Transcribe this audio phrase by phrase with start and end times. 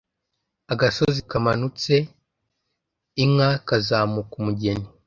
[0.73, 1.93] Agasozi kamanutse
[3.23, 4.85] inka kazamuka umugeni.